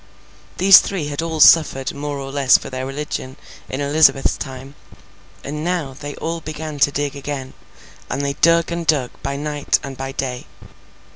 These 0.57 0.79
three 0.79 1.09
had 1.09 1.21
all 1.21 1.39
suffered 1.39 1.93
more 1.93 2.17
or 2.17 2.31
less 2.31 2.57
for 2.57 2.71
their 2.71 2.87
religion 2.87 3.37
in 3.69 3.81
Elizabeth's 3.81 4.35
time. 4.35 4.73
And 5.43 5.63
now, 5.63 5.93
they 5.93 6.15
all 6.15 6.41
began 6.41 6.79
to 6.79 6.91
dig 6.91 7.15
again, 7.15 7.53
and 8.09 8.23
they 8.25 8.33
dug 8.33 8.71
and 8.71 8.87
dug 8.87 9.11
by 9.21 9.35
night 9.35 9.77
and 9.83 9.95
by 9.95 10.11
day. 10.13 10.47